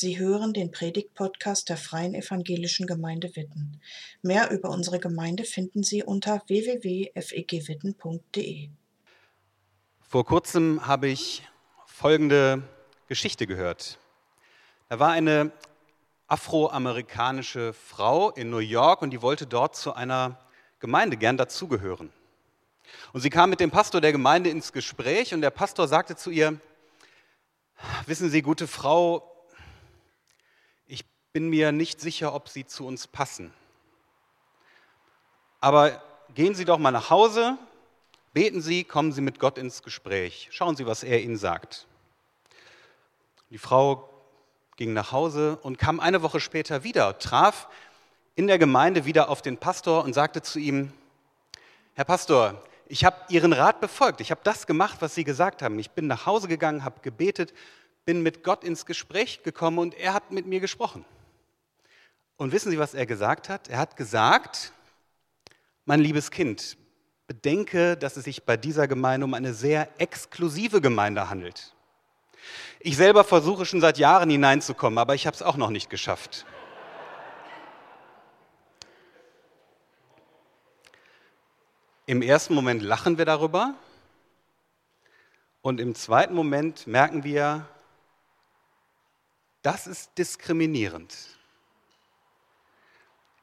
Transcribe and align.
Sie 0.00 0.16
hören 0.16 0.52
den 0.52 0.70
Predigt-Podcast 0.70 1.68
der 1.68 1.76
Freien 1.76 2.14
Evangelischen 2.14 2.86
Gemeinde 2.86 3.34
Witten. 3.34 3.80
Mehr 4.22 4.52
über 4.52 4.70
unsere 4.70 5.00
Gemeinde 5.00 5.42
finden 5.42 5.82
Sie 5.82 6.04
unter 6.04 6.40
www.fegwitten.de. 6.46 8.68
Vor 10.00 10.24
kurzem 10.24 10.86
habe 10.86 11.08
ich 11.08 11.42
folgende 11.84 12.62
Geschichte 13.08 13.48
gehört. 13.48 13.98
Da 14.88 15.00
war 15.00 15.10
eine 15.10 15.50
afroamerikanische 16.28 17.72
Frau 17.72 18.30
in 18.30 18.50
New 18.50 18.58
York 18.58 19.02
und 19.02 19.10
die 19.10 19.20
wollte 19.20 19.48
dort 19.48 19.74
zu 19.74 19.94
einer 19.94 20.38
Gemeinde 20.78 21.16
gern 21.16 21.36
dazugehören. 21.36 22.12
Und 23.12 23.22
sie 23.22 23.30
kam 23.30 23.50
mit 23.50 23.58
dem 23.58 23.72
Pastor 23.72 24.00
der 24.00 24.12
Gemeinde 24.12 24.48
ins 24.48 24.72
Gespräch 24.72 25.34
und 25.34 25.40
der 25.40 25.50
Pastor 25.50 25.88
sagte 25.88 26.14
zu 26.14 26.30
ihr, 26.30 26.60
wissen 28.06 28.30
Sie, 28.30 28.42
gute 28.42 28.68
Frau, 28.68 29.34
bin 31.38 31.50
mir 31.50 31.70
nicht 31.70 32.00
sicher, 32.00 32.34
ob 32.34 32.48
Sie 32.48 32.66
zu 32.66 32.84
uns 32.84 33.06
passen. 33.06 33.52
Aber 35.60 36.02
gehen 36.34 36.56
Sie 36.56 36.64
doch 36.64 36.78
mal 36.78 36.90
nach 36.90 37.10
Hause, 37.10 37.56
beten 38.32 38.60
Sie, 38.60 38.82
kommen 38.82 39.12
Sie 39.12 39.20
mit 39.20 39.38
Gott 39.38 39.56
ins 39.56 39.84
Gespräch. 39.84 40.48
Schauen 40.50 40.74
Sie, 40.74 40.84
was 40.84 41.04
er 41.04 41.22
Ihnen 41.22 41.36
sagt. 41.36 41.86
Die 43.50 43.58
Frau 43.58 44.10
ging 44.74 44.92
nach 44.94 45.12
Hause 45.12 45.60
und 45.62 45.78
kam 45.78 46.00
eine 46.00 46.22
Woche 46.22 46.40
später 46.40 46.82
wieder, 46.82 47.20
traf 47.20 47.68
in 48.34 48.48
der 48.48 48.58
Gemeinde 48.58 49.04
wieder 49.04 49.28
auf 49.28 49.40
den 49.40 49.58
Pastor 49.58 50.02
und 50.02 50.14
sagte 50.14 50.42
zu 50.42 50.58
ihm, 50.58 50.92
Herr 51.94 52.04
Pastor, 52.04 52.60
ich 52.88 53.04
habe 53.04 53.16
Ihren 53.28 53.52
Rat 53.52 53.80
befolgt, 53.80 54.20
ich 54.20 54.32
habe 54.32 54.40
das 54.42 54.66
gemacht, 54.66 54.96
was 54.98 55.14
Sie 55.14 55.22
gesagt 55.22 55.62
haben. 55.62 55.78
Ich 55.78 55.92
bin 55.92 56.08
nach 56.08 56.26
Hause 56.26 56.48
gegangen, 56.48 56.82
habe 56.82 56.98
gebetet, 57.00 57.54
bin 58.04 58.24
mit 58.24 58.42
Gott 58.42 58.64
ins 58.64 58.86
Gespräch 58.86 59.44
gekommen 59.44 59.78
und 59.78 59.94
er 59.94 60.14
hat 60.14 60.32
mit 60.32 60.44
mir 60.44 60.58
gesprochen. 60.58 61.04
Und 62.38 62.52
wissen 62.52 62.70
Sie, 62.70 62.78
was 62.78 62.94
er 62.94 63.04
gesagt 63.04 63.48
hat? 63.48 63.68
Er 63.68 63.78
hat 63.78 63.96
gesagt, 63.96 64.72
mein 65.84 65.98
liebes 65.98 66.30
Kind, 66.30 66.78
bedenke, 67.26 67.96
dass 67.96 68.16
es 68.16 68.24
sich 68.24 68.44
bei 68.44 68.56
dieser 68.56 68.86
Gemeinde 68.86 69.26
um 69.26 69.34
eine 69.34 69.52
sehr 69.52 69.88
exklusive 70.00 70.80
Gemeinde 70.80 71.28
handelt. 71.28 71.74
Ich 72.78 72.96
selber 72.96 73.24
versuche 73.24 73.66
schon 73.66 73.80
seit 73.80 73.98
Jahren 73.98 74.30
hineinzukommen, 74.30 74.98
aber 74.98 75.16
ich 75.16 75.26
habe 75.26 75.34
es 75.34 75.42
auch 75.42 75.56
noch 75.56 75.70
nicht 75.70 75.90
geschafft. 75.90 76.46
Im 82.06 82.22
ersten 82.22 82.54
Moment 82.54 82.82
lachen 82.82 83.18
wir 83.18 83.24
darüber 83.24 83.74
und 85.60 85.80
im 85.80 85.96
zweiten 85.96 86.34
Moment 86.34 86.86
merken 86.86 87.24
wir, 87.24 87.66
das 89.62 89.88
ist 89.88 90.16
diskriminierend. 90.16 91.37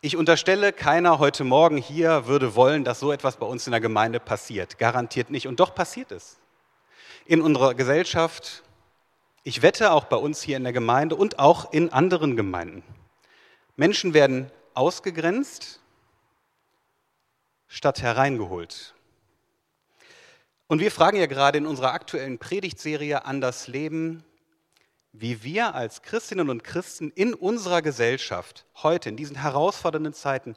Ich 0.05 0.15
unterstelle, 0.15 0.71
keiner 0.71 1.17
heute 1.17 1.43
Morgen 1.43 1.77
hier 1.77 2.27
würde 2.27 2.53
wollen, 2.53 2.83
dass 2.83 2.99
so 2.99 3.11
etwas 3.11 3.37
bei 3.37 3.47
uns 3.47 3.65
in 3.65 3.71
der 3.71 3.81
Gemeinde 3.81 4.19
passiert. 4.19 4.77
Garantiert 4.77 5.31
nicht. 5.31 5.47
Und 5.47 5.59
doch 5.59 5.73
passiert 5.73 6.11
es. 6.11 6.37
In 7.25 7.41
unserer 7.41 7.73
Gesellschaft, 7.73 8.61
ich 9.43 9.63
wette 9.63 9.91
auch 9.91 10.05
bei 10.05 10.17
uns 10.17 10.43
hier 10.43 10.57
in 10.57 10.63
der 10.63 10.73
Gemeinde 10.73 11.15
und 11.15 11.39
auch 11.39 11.73
in 11.73 11.91
anderen 11.91 12.35
Gemeinden. 12.35 12.83
Menschen 13.77 14.13
werden 14.13 14.51
ausgegrenzt, 14.75 15.79
statt 17.65 18.03
hereingeholt. 18.03 18.93
Und 20.67 20.81
wir 20.81 20.91
fragen 20.91 21.17
ja 21.17 21.25
gerade 21.25 21.57
in 21.57 21.65
unserer 21.65 21.93
aktuellen 21.93 22.37
Predigtserie 22.37 23.25
an 23.25 23.41
das 23.41 23.67
Leben, 23.67 24.23
wie 25.19 25.43
wir 25.43 25.75
als 25.75 26.01
Christinnen 26.01 26.49
und 26.49 26.63
Christen 26.63 27.11
in 27.11 27.33
unserer 27.33 27.81
Gesellschaft 27.81 28.65
heute, 28.83 29.09
in 29.09 29.17
diesen 29.17 29.35
herausfordernden 29.35 30.13
Zeiten, 30.13 30.55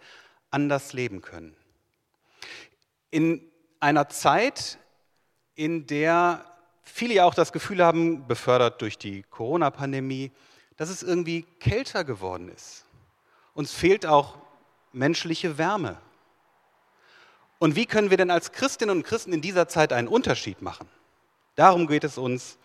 anders 0.51 0.93
leben 0.93 1.21
können. 1.23 1.57
In 3.11 3.43
einer 3.81 4.09
Zeit, 4.09 4.79
in 5.55 5.87
der 5.87 6.45
viele 6.83 7.15
ja 7.15 7.25
auch 7.25 7.35
das 7.35 7.53
Gefühl 7.53 7.85
haben, 7.85 8.27
befördert 8.27 8.81
durch 8.83 8.99
die 8.99 9.23
Corona-Pandemie, 9.25 10.33
dass 10.77 10.89
es 10.91 11.03
irgendwie 11.03 11.43
kälter 11.61 12.05
geworden 12.05 12.49
ist. 12.49 12.85
Uns 13.55 13.73
fehlt 13.73 14.07
auch 14.07 14.39
menschliche 14.93 15.59
Wärme. 15.59 15.99
Und 17.59 17.77
wie 17.77 17.87
können 17.87 18.11
wir 18.11 18.17
denn 18.17 18.31
als 18.31 18.53
Christinnen 18.53 18.97
und 18.97 19.03
Christen 19.03 19.33
in 19.33 19.41
dieser 19.41 19.69
Zeit 19.69 19.93
einen 19.93 20.09
Unterschied 20.09 20.63
machen? 20.63 20.89
Darum 21.57 21.89
geht 21.89 22.05
es 22.05 22.19
uns 22.19 22.57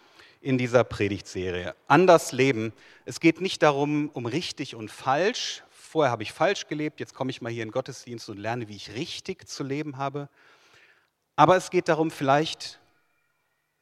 in 0.43 0.57
dieser 0.57 0.83
Predigtserie. 0.83 1.73
Anders 1.87 2.33
leben. 2.33 2.73
Es 3.05 3.21
geht 3.21 3.39
nicht 3.39 3.63
darum, 3.63 4.09
um 4.09 4.25
richtig 4.25 4.75
und 4.75 4.91
falsch. 4.91 5.63
Vorher 5.71 6.11
habe 6.11 6.23
ich 6.23 6.33
falsch 6.33 6.67
gelebt, 6.67 6.99
jetzt 6.99 7.13
komme 7.13 7.31
ich 7.31 7.41
mal 7.41 7.51
hier 7.51 7.63
in 7.63 7.71
Gottesdienst 7.71 8.27
und 8.29 8.37
lerne, 8.37 8.67
wie 8.67 8.75
ich 8.75 8.93
richtig 8.93 9.47
zu 9.47 9.63
leben 9.63 9.97
habe. 9.97 10.27
Aber 11.37 11.55
es 11.55 11.69
geht 11.69 11.87
darum, 11.87 12.11
vielleicht 12.11 12.79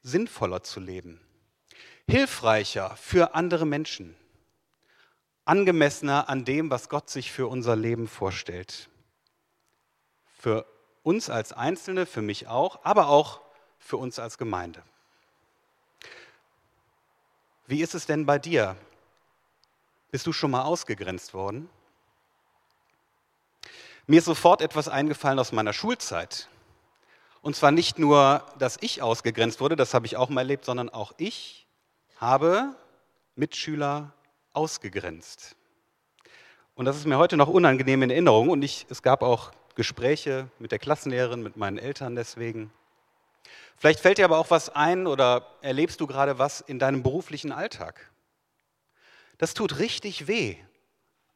sinnvoller 0.03 0.61
zu 0.61 0.79
leben, 0.79 1.19
hilfreicher 2.07 2.95
für 2.95 3.33
andere 3.33 3.65
Menschen, 3.65 4.15
angemessener 5.45 6.29
an 6.29 6.45
dem, 6.45 6.69
was 6.69 6.89
Gott 6.89 7.09
sich 7.09 7.31
für 7.31 7.47
unser 7.47 7.75
Leben 7.75 8.07
vorstellt. 8.07 8.89
Für 10.37 10.65
uns 11.01 11.29
als 11.29 11.53
Einzelne, 11.53 12.05
für 12.05 12.21
mich 12.21 12.47
auch, 12.47 12.83
aber 12.83 13.07
auch 13.07 13.41
für 13.79 13.97
uns 13.97 14.19
als 14.19 14.37
Gemeinde. 14.37 14.83
Wie 17.71 17.81
ist 17.81 17.95
es 17.95 18.05
denn 18.05 18.25
bei 18.25 18.37
dir? 18.37 18.75
Bist 20.11 20.27
du 20.27 20.33
schon 20.33 20.51
mal 20.51 20.63
ausgegrenzt 20.63 21.33
worden? 21.33 21.69
Mir 24.07 24.19
ist 24.19 24.25
sofort 24.25 24.61
etwas 24.61 24.89
eingefallen 24.89 25.39
aus 25.39 25.53
meiner 25.53 25.71
Schulzeit. 25.71 26.49
Und 27.41 27.55
zwar 27.55 27.71
nicht 27.71 27.97
nur, 27.97 28.45
dass 28.59 28.77
ich 28.81 29.01
ausgegrenzt 29.01 29.61
wurde, 29.61 29.77
das 29.77 29.93
habe 29.93 30.05
ich 30.05 30.17
auch 30.17 30.27
mal 30.27 30.41
erlebt, 30.41 30.65
sondern 30.65 30.89
auch 30.89 31.13
ich 31.15 31.65
habe 32.17 32.75
Mitschüler 33.37 34.11
ausgegrenzt. 34.51 35.55
Und 36.75 36.83
das 36.83 36.97
ist 36.97 37.05
mir 37.05 37.17
heute 37.17 37.37
noch 37.37 37.47
unangenehm 37.47 38.01
in 38.01 38.09
Erinnerung. 38.09 38.49
Und 38.49 38.63
ich, 38.63 38.85
es 38.89 39.01
gab 39.01 39.21
auch 39.21 39.51
Gespräche 39.75 40.49
mit 40.59 40.73
der 40.73 40.79
Klassenlehrerin, 40.79 41.41
mit 41.41 41.55
meinen 41.55 41.77
Eltern 41.77 42.17
deswegen. 42.17 42.69
Vielleicht 43.77 43.99
fällt 43.99 44.17
dir 44.17 44.25
aber 44.25 44.37
auch 44.37 44.49
was 44.49 44.69
ein 44.69 45.07
oder 45.07 45.47
erlebst 45.61 46.01
du 46.01 46.07
gerade 46.07 46.37
was 46.37 46.61
in 46.61 46.79
deinem 46.79 47.03
beruflichen 47.03 47.51
Alltag. 47.51 48.11
Das 49.37 49.53
tut 49.53 49.79
richtig 49.79 50.27
weh, 50.27 50.57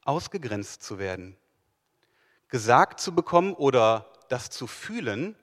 ausgegrenzt 0.03 0.83
zu 0.83 0.99
werden, 0.99 1.35
gesagt 2.49 2.99
zu 2.99 3.15
bekommen 3.15 3.53
oder 3.53 4.11
das 4.29 4.49
zu 4.49 4.67
fühlen, 4.67 5.35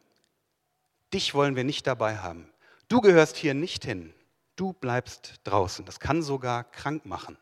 dich 1.13 1.35
wollen 1.35 1.57
wir 1.57 1.65
nicht 1.65 1.87
dabei 1.87 2.19
haben. 2.19 2.53
Du 2.89 3.01
gehörst 3.01 3.37
hier 3.37 3.55
nicht 3.55 3.85
hin. 3.85 4.15
Du 4.57 4.73
bleibst 4.73 5.41
draußen. 5.45 5.85
Das 5.85 5.99
kann 5.99 6.23
sogar 6.23 6.65
krank 6.65 7.07
machen. 7.07 7.39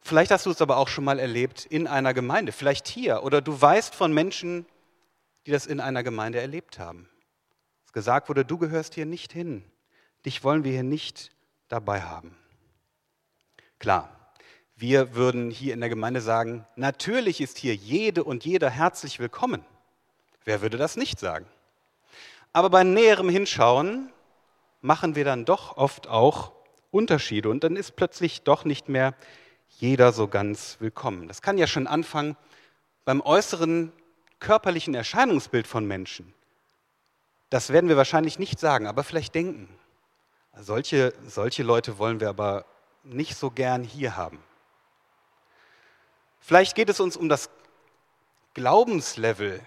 Vielleicht 0.00 0.30
hast 0.30 0.46
du 0.46 0.50
es 0.50 0.60
aber 0.60 0.76
auch 0.76 0.88
schon 0.88 1.04
mal 1.04 1.18
erlebt 1.18 1.64
in 1.64 1.86
einer 1.86 2.12
Gemeinde, 2.12 2.52
vielleicht 2.52 2.88
hier, 2.88 3.22
oder 3.22 3.40
du 3.40 3.58
weißt 3.58 3.94
von 3.94 4.12
Menschen, 4.12 4.66
die 5.46 5.50
das 5.50 5.66
in 5.66 5.80
einer 5.80 6.02
Gemeinde 6.02 6.40
erlebt 6.40 6.78
haben. 6.78 7.08
Es 7.86 7.92
gesagt 7.92 8.28
wurde, 8.28 8.44
du 8.44 8.58
gehörst 8.58 8.94
hier 8.94 9.06
nicht 9.06 9.32
hin, 9.32 9.64
dich 10.24 10.42
wollen 10.44 10.64
wir 10.64 10.72
hier 10.72 10.82
nicht 10.82 11.30
dabei 11.68 12.02
haben. 12.02 12.36
Klar, 13.78 14.08
wir 14.76 15.14
würden 15.14 15.50
hier 15.50 15.74
in 15.74 15.80
der 15.80 15.88
Gemeinde 15.88 16.20
sagen, 16.20 16.66
natürlich 16.76 17.40
ist 17.40 17.58
hier 17.58 17.74
jede 17.74 18.24
und 18.24 18.44
jeder 18.44 18.70
herzlich 18.70 19.18
willkommen. 19.20 19.64
Wer 20.44 20.62
würde 20.62 20.78
das 20.78 20.96
nicht 20.96 21.18
sagen? 21.18 21.46
Aber 22.52 22.70
bei 22.70 22.84
näherem 22.84 23.28
Hinschauen 23.28 24.10
machen 24.80 25.14
wir 25.14 25.24
dann 25.24 25.44
doch 25.44 25.76
oft 25.76 26.08
auch 26.08 26.52
Unterschiede 26.90 27.48
und 27.48 27.64
dann 27.64 27.76
ist 27.76 27.96
plötzlich 27.96 28.42
doch 28.42 28.64
nicht 28.64 28.88
mehr 28.88 29.14
jeder 29.78 30.12
so 30.12 30.28
ganz 30.28 30.76
willkommen. 30.80 31.26
Das 31.26 31.42
kann 31.42 31.58
ja 31.58 31.66
schon 31.66 31.86
anfangen 31.86 32.36
beim 33.04 33.20
äußeren 33.20 33.92
körperlichen 34.44 34.94
Erscheinungsbild 34.94 35.66
von 35.66 35.86
Menschen. 35.86 36.34
Das 37.48 37.70
werden 37.70 37.88
wir 37.88 37.96
wahrscheinlich 37.96 38.38
nicht 38.38 38.60
sagen, 38.60 38.86
aber 38.86 39.02
vielleicht 39.02 39.34
denken. 39.34 39.68
Solche, 40.54 41.14
solche 41.26 41.62
Leute 41.62 41.96
wollen 41.96 42.20
wir 42.20 42.28
aber 42.28 42.66
nicht 43.04 43.36
so 43.36 43.50
gern 43.50 43.82
hier 43.82 44.16
haben. 44.16 44.38
Vielleicht 46.40 46.74
geht 46.74 46.90
es 46.90 47.00
uns 47.00 47.16
um 47.16 47.30
das 47.30 47.48
Glaubenslevel, 48.52 49.60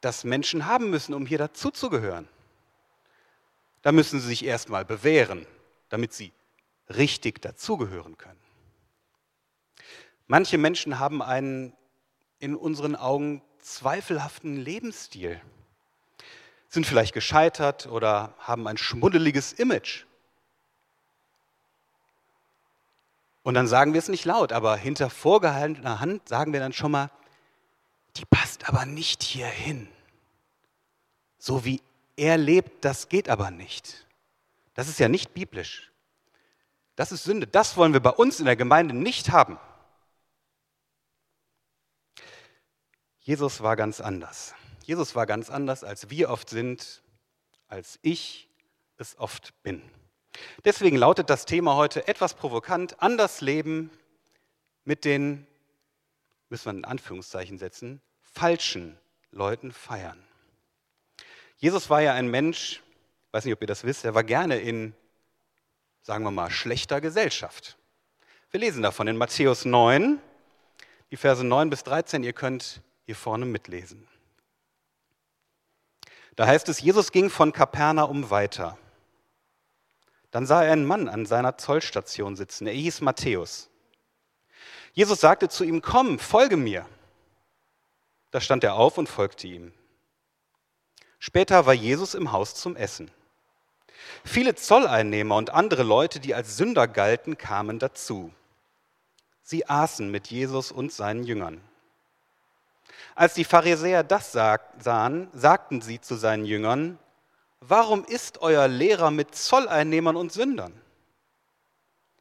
das 0.00 0.24
Menschen 0.24 0.64
haben 0.64 0.88
müssen, 0.88 1.12
um 1.12 1.26
hier 1.26 1.38
dazuzugehören. 1.38 2.26
Da 3.82 3.92
müssen 3.92 4.18
sie 4.18 4.28
sich 4.28 4.46
erstmal 4.46 4.86
bewähren, 4.86 5.46
damit 5.90 6.14
sie 6.14 6.32
richtig 6.88 7.42
dazugehören 7.42 8.16
können. 8.16 8.40
Manche 10.26 10.56
Menschen 10.56 10.98
haben 10.98 11.20
einen 11.20 11.74
in 12.42 12.56
unseren 12.56 12.96
Augen 12.96 13.40
zweifelhaften 13.60 14.56
Lebensstil, 14.56 15.40
sind 16.68 16.84
vielleicht 16.84 17.14
gescheitert 17.14 17.86
oder 17.86 18.34
haben 18.38 18.66
ein 18.66 18.76
schmuddeliges 18.76 19.52
Image. 19.52 20.06
Und 23.44 23.54
dann 23.54 23.68
sagen 23.68 23.92
wir 23.92 24.00
es 24.00 24.08
nicht 24.08 24.24
laut, 24.24 24.52
aber 24.52 24.74
hinter 24.76 25.08
vorgehaltener 25.08 26.00
Hand 26.00 26.28
sagen 26.28 26.52
wir 26.52 26.58
dann 26.58 26.72
schon 26.72 26.90
mal, 26.90 27.12
die 28.16 28.24
passt 28.24 28.68
aber 28.68 28.86
nicht 28.86 29.22
hierhin. 29.22 29.88
So 31.38 31.64
wie 31.64 31.80
er 32.16 32.38
lebt, 32.38 32.84
das 32.84 33.08
geht 33.08 33.28
aber 33.28 33.52
nicht. 33.52 34.08
Das 34.74 34.88
ist 34.88 34.98
ja 34.98 35.08
nicht 35.08 35.32
biblisch. 35.32 35.92
Das 36.96 37.12
ist 37.12 37.22
Sünde. 37.22 37.46
Das 37.46 37.76
wollen 37.76 37.92
wir 37.92 38.00
bei 38.00 38.10
uns 38.10 38.40
in 38.40 38.46
der 38.46 38.56
Gemeinde 38.56 38.96
nicht 38.96 39.30
haben. 39.30 39.60
Jesus 43.22 43.62
war 43.62 43.76
ganz 43.76 44.00
anders. 44.00 44.54
Jesus 44.84 45.14
war 45.14 45.26
ganz 45.26 45.48
anders, 45.48 45.84
als 45.84 46.10
wir 46.10 46.28
oft 46.28 46.50
sind, 46.50 47.02
als 47.68 48.00
ich 48.02 48.48
es 48.98 49.16
oft 49.16 49.54
bin. 49.62 49.80
Deswegen 50.64 50.96
lautet 50.96 51.30
das 51.30 51.44
Thema 51.44 51.76
heute 51.76 52.08
etwas 52.08 52.34
provokant, 52.34 53.00
anders 53.00 53.40
leben 53.40 53.90
mit 54.84 55.04
den, 55.04 55.46
müssen 56.48 56.64
wir 56.66 56.70
in 56.72 56.84
Anführungszeichen 56.84 57.58
setzen, 57.58 58.00
falschen 58.20 58.98
Leuten 59.30 59.72
feiern. 59.72 60.22
Jesus 61.58 61.90
war 61.90 62.02
ja 62.02 62.14
ein 62.14 62.28
Mensch, 62.28 62.82
weiß 63.30 63.44
nicht, 63.44 63.54
ob 63.54 63.60
ihr 63.60 63.68
das 63.68 63.84
wisst, 63.84 64.04
er 64.04 64.16
war 64.16 64.24
gerne 64.24 64.58
in, 64.58 64.94
sagen 66.02 66.24
wir 66.24 66.32
mal, 66.32 66.50
schlechter 66.50 67.00
Gesellschaft. 67.00 67.78
Wir 68.50 68.58
lesen 68.58 68.82
davon 68.82 69.06
in 69.06 69.16
Matthäus 69.16 69.64
9, 69.64 70.18
die 71.12 71.16
Verse 71.16 71.44
9 71.44 71.70
bis 71.70 71.84
13, 71.84 72.24
ihr 72.24 72.32
könnt 72.32 72.82
hier 73.04 73.16
vorne 73.16 73.44
mitlesen. 73.44 74.06
Da 76.36 76.46
heißt 76.46 76.68
es, 76.68 76.80
Jesus 76.80 77.12
ging 77.12 77.30
von 77.30 77.52
Kapernaum 77.52 78.30
weiter. 78.30 78.78
Dann 80.30 80.46
sah 80.46 80.64
er 80.64 80.72
einen 80.72 80.86
Mann 80.86 81.08
an 81.08 81.26
seiner 81.26 81.58
Zollstation 81.58 82.36
sitzen. 82.36 82.66
Er 82.66 82.72
hieß 82.72 83.02
Matthäus. 83.02 83.68
Jesus 84.94 85.20
sagte 85.20 85.48
zu 85.48 85.64
ihm, 85.64 85.82
komm, 85.82 86.18
folge 86.18 86.56
mir. 86.56 86.86
Da 88.30 88.40
stand 88.40 88.64
er 88.64 88.74
auf 88.74 88.96
und 88.96 89.08
folgte 89.08 89.46
ihm. 89.46 89.72
Später 91.18 91.66
war 91.66 91.74
Jesus 91.74 92.14
im 92.14 92.32
Haus 92.32 92.54
zum 92.54 92.76
Essen. 92.76 93.10
Viele 94.24 94.54
Zolleinnehmer 94.54 95.36
und 95.36 95.50
andere 95.50 95.82
Leute, 95.82 96.18
die 96.18 96.34
als 96.34 96.56
Sünder 96.56 96.88
galten, 96.88 97.36
kamen 97.36 97.78
dazu. 97.78 98.32
Sie 99.42 99.68
aßen 99.68 100.10
mit 100.10 100.28
Jesus 100.28 100.72
und 100.72 100.92
seinen 100.92 101.24
Jüngern. 101.24 101.60
Als 103.14 103.34
die 103.34 103.44
Pharisäer 103.44 104.04
das 104.04 104.32
sahen, 104.32 105.28
sagten 105.32 105.80
sie 105.80 106.00
zu 106.00 106.14
seinen 106.16 106.44
Jüngern, 106.44 106.98
warum 107.60 108.04
ist 108.04 108.42
euer 108.42 108.68
Lehrer 108.68 109.10
mit 109.10 109.34
Zolleinnehmern 109.34 110.16
und 110.16 110.32
Sündern? 110.32 110.80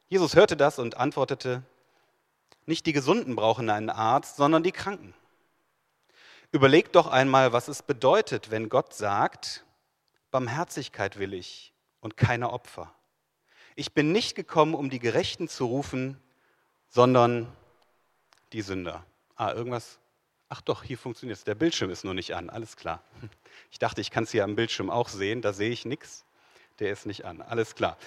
Jesus 0.08 0.36
hörte 0.36 0.58
das 0.58 0.80
und 0.80 0.98
antwortete, 0.98 1.64
nicht 2.66 2.86
die 2.86 2.94
Gesunden 2.94 3.36
brauchen 3.36 3.70
einen 3.70 3.90
Arzt, 3.90 4.36
sondern 4.36 4.64
die 4.64 4.72
Kranken. 4.72 5.14
Überlegt 6.52 6.96
doch 6.96 7.08
einmal, 7.08 7.54
was 7.54 7.70
es 7.70 7.82
bedeutet, 7.82 8.52
wenn 8.52 8.70
Gott 8.70 8.94
sagt, 8.94 9.66
Barmherzigkeit 10.32 11.18
will 11.18 11.34
ich 11.34 11.74
und 12.02 12.18
keine 12.18 12.52
Opfer. 12.52 12.94
Ich 13.76 13.94
bin 13.94 14.12
nicht 14.12 14.36
gekommen, 14.36 14.76
um 14.76 14.90
die 14.90 15.00
Gerechten 15.00 15.48
zu 15.48 15.66
rufen, 15.66 16.22
sondern 16.90 17.48
die 18.52 18.62
Sünder. 18.62 19.06
Ah, 19.36 19.54
irgendwas 19.54 20.00
Ach 20.54 20.60
doch, 20.60 20.84
hier 20.84 20.98
funktioniert 20.98 21.38
es. 21.38 21.46
Der 21.46 21.56
Bildschirm 21.56 21.92
ist 21.92 22.04
nur 22.04 22.14
nicht 22.14 22.36
an. 22.36 22.50
Alles 22.50 22.76
klar. 22.76 23.02
Ich 23.72 23.80
dachte, 23.80 24.02
ich 24.02 24.12
kann 24.12 24.26
es 24.26 24.32
hier 24.32 24.44
am 24.44 24.58
Bildschirm 24.58 24.90
auch 24.90 25.08
sehen. 25.08 25.42
Da 25.42 25.54
sehe 25.54 25.70
ich 25.70 25.86
nichts. 25.86 26.26
Der 26.80 26.92
ist 26.92 27.06
nicht 27.06 27.24
an. 27.24 27.42
Alles 27.42 27.74
klar. 27.74 27.98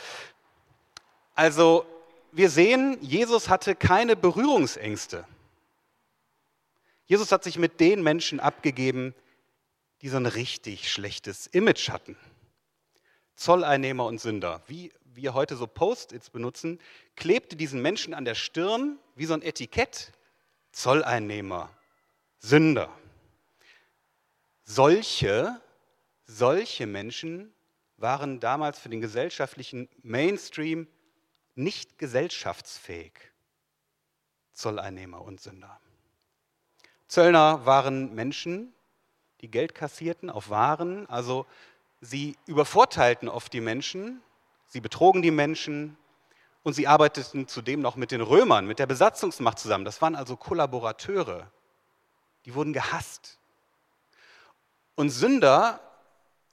Also, 1.35 1.87
wir 2.33 2.51
sehen, 2.51 2.99
Jesus 3.01 3.49
hatte 3.49 3.75
keine 3.75 4.15
Berührungsängste. 4.15 5.27
Jesus 7.07 7.33
hat 7.33 7.45
sich 7.45 7.57
mit 7.57 7.81
den 7.81 8.03
Menschen 8.03 8.41
abgegeben, 8.41 9.15
die 10.03 10.11
so 10.11 10.19
ein 10.19 10.27
richtig 10.27 10.93
schlechtes 10.93 11.47
Image 11.47 11.89
hatten. 11.89 12.15
Zolleinnehmer 13.37 14.05
und 14.05 14.21
Sünder. 14.21 14.61
Wie 14.67 14.93
wir 15.07 15.33
heute 15.33 15.57
so 15.57 15.67
Post-its 15.67 16.29
benutzen, 16.29 16.79
klebte 17.17 17.57
diesen 17.57 17.81
Menschen 17.81 18.13
an 18.13 18.27
der 18.27 18.35
Stirn 18.35 18.99
wie 19.15 19.25
so 19.25 19.33
ein 19.33 19.41
Etikett. 19.41 20.13
Zolleinnehmer, 20.73 21.71
Sünder. 22.47 22.91
Solche, 24.65 25.63
solche 26.27 26.87
Menschen 26.87 27.55
waren 27.97 28.39
damals 28.39 28.79
für 28.79 28.91
den 28.91 29.01
gesellschaftlichen 29.01 29.89
Mainstream 30.03 30.87
nicht 31.55 31.97
gesellschaftsfähig. 31.99 33.15
Zolleinnehmer 34.53 35.23
und 35.23 35.41
Sünder. 35.41 35.81
Zöllner 37.09 37.65
waren 37.65 38.15
Menschen, 38.15 38.75
die 39.41 39.51
Geld 39.51 39.75
kassierten 39.75 40.29
auf 40.29 40.51
Waren, 40.51 41.09
also 41.09 41.47
sie 42.03 42.37
übervorteilten 42.45 43.31
oft 43.31 43.55
die 43.55 43.63
Menschen, 43.63 44.23
sie 44.67 44.83
betrogen 44.83 45.23
die 45.23 45.31
Menschen 45.31 45.97
und 46.63 46.75
sie 46.75 46.89
arbeiteten 46.89 47.49
zudem 47.49 47.81
noch 47.81 47.97
mit 47.97 48.11
den 48.11 48.21
Römern, 48.21 48.67
mit 48.67 48.79
der 48.79 48.87
Besatzungsmacht 48.87 49.59
zusammen. 49.59 49.87
Das 49.87 50.03
waren 50.03 50.15
also 50.15 50.37
Kollaborateure 50.37 51.51
die 52.45 52.55
wurden 52.55 52.73
gehasst. 52.73 53.39
Und 54.95 55.11
Sünder, 55.11 55.81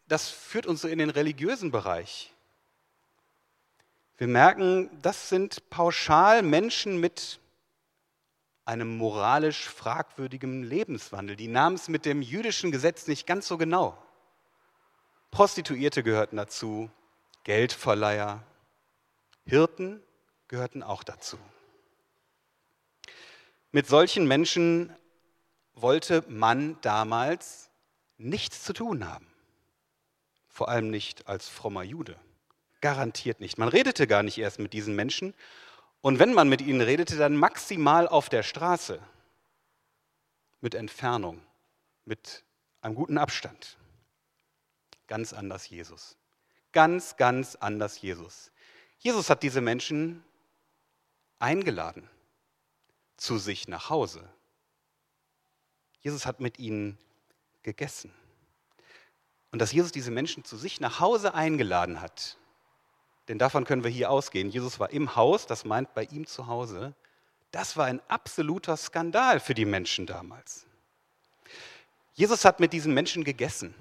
das 0.08 0.30
führt 0.30 0.66
uns 0.66 0.82
so 0.82 0.88
in 0.88 1.00
den 1.00 1.10
religiösen 1.10 1.72
Bereich. 1.72 2.34
Wir 4.18 4.28
merken, 4.28 4.90
das 5.02 5.30
sind 5.30 5.70
pauschal 5.70 6.44
Menschen 6.44 7.00
mit 7.00 7.40
einem 8.66 8.98
moralisch 8.98 9.68
fragwürdigen 9.68 10.64
Lebenswandel. 10.64 11.36
Die 11.36 11.48
nahmen 11.48 11.76
es 11.76 11.90
mit 11.90 12.06
dem 12.06 12.22
jüdischen 12.22 12.72
Gesetz 12.72 13.08
nicht 13.08 13.26
ganz 13.26 13.48
so 13.48 13.58
genau. 13.58 13.98
Prostituierte 15.32 16.04
gehörten 16.04 16.38
dazu, 16.38 16.92
Geldverleiher, 17.44 18.44
Hirten 19.46 20.04
gehörten 20.48 20.84
auch 20.84 21.04
dazu. 21.04 21.38
Mit 23.72 23.88
solchen 23.88 24.28
Menschen 24.28 24.96
wollte 25.74 26.24
man 26.28 26.80
damals 26.82 27.70
nichts 28.18 28.64
zu 28.64 28.74
tun 28.74 29.08
haben. 29.08 29.28
Vor 30.50 30.70
allem 30.70 30.90
nicht 30.90 31.28
als 31.28 31.48
frommer 31.50 31.84
Jude. 31.84 32.16
Garantiert 32.82 33.40
nicht. 33.40 33.58
Man 33.58 33.70
redete 33.70 34.08
gar 34.08 34.24
nicht 34.24 34.38
erst 34.38 34.60
mit 34.60 34.74
diesen 34.74 34.96
Menschen. 34.96 35.34
Und 36.02 36.20
wenn 36.20 36.34
man 36.34 36.50
mit 36.50 36.62
ihnen 36.62 36.82
redete, 36.82 37.16
dann 37.16 37.36
maximal 37.36 38.08
auf 38.08 38.30
der 38.30 38.44
Straße. 38.44 39.00
Mit 40.60 40.75
Entfernung, 40.75 41.42
mit 42.06 42.44
einem 42.82 42.96
guten 42.96 43.18
Abstand. 43.18 43.78
Ganz 45.08 45.34
anders 45.34 45.70
Jesus. 45.70 46.18
Ganz, 46.72 47.18
ganz 47.18 47.56
anders 47.56 48.01
Jesus. 48.01 48.51
Jesus 49.00 49.30
hat 49.30 49.44
diese 49.44 49.62
Menschen 49.62 50.24
eingeladen 51.40 52.08
zu 53.18 53.38
sich 53.38 53.68
nach 53.68 53.90
Hause. 53.90 54.28
Jesus 56.01 56.25
hat 56.25 56.39
mit 56.39 56.60
ihnen 56.60 56.98
gegessen. 57.63 58.13
Und 59.51 59.60
dass 59.60 59.72
Jesus 59.72 59.91
diese 59.91 60.12
Menschen 60.12 60.43
zu 60.43 60.58
sich 60.58 60.79
nach 60.79 61.00
Hause 61.00 61.34
eingeladen 61.34 62.01
hat, 62.01 62.38
denn 63.27 63.38
davon 63.38 63.65
können 63.65 63.84
wir 63.84 63.91
hier 63.91 64.10
ausgehen. 64.10 64.50
Jesus 64.50 64.79
war 64.79 64.89
im 64.91 65.15
Haus, 65.15 65.46
das 65.46 65.63
meint 65.63 65.93
bei 65.93 66.03
ihm 66.03 66.25
zu 66.25 66.48
Hause. 66.48 66.93
Das 67.51 67.77
war 67.77 67.86
ein 67.86 68.01
absoluter 68.08 68.75
Skandal 68.77 69.39
für 69.39 69.53
die 69.53 69.65
Menschen 69.65 70.05
damals. 70.05 70.65
Jesus 72.13 72.46
hat 72.46 72.60
mit 72.60 72.74
diesen 72.74 72.93
Menschen 72.93 73.24
gegessen. 73.24 73.74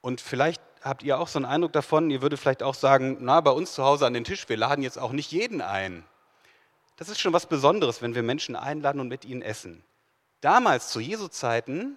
Und 0.00 0.20
vielleicht 0.20 0.60
habt 0.82 1.02
ihr 1.02 1.18
auch 1.18 1.28
so 1.28 1.38
einen 1.38 1.46
Eindruck 1.46 1.72
davon, 1.72 2.10
ihr 2.10 2.22
würdet 2.22 2.38
vielleicht 2.38 2.62
auch 2.62 2.74
sagen, 2.74 3.16
na, 3.20 3.40
bei 3.40 3.50
uns 3.50 3.72
zu 3.72 3.82
Hause 3.82 4.06
an 4.06 4.14
den 4.14 4.24
Tisch, 4.24 4.48
wir 4.48 4.56
laden 4.56 4.82
jetzt 4.82 4.98
auch 4.98 5.12
nicht 5.12 5.32
jeden 5.32 5.60
ein. 5.60 6.04
Das 6.96 7.08
ist 7.08 7.20
schon 7.20 7.32
was 7.32 7.46
Besonderes, 7.46 8.02
wenn 8.02 8.14
wir 8.14 8.22
Menschen 8.22 8.54
einladen 8.54 9.00
und 9.00 9.08
mit 9.08 9.24
ihnen 9.24 9.42
essen. 9.42 9.82
Damals 10.44 10.90
zu 10.90 11.00
Jesu 11.00 11.28
Zeiten 11.28 11.96